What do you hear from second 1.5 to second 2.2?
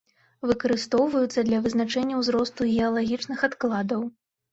вызначэння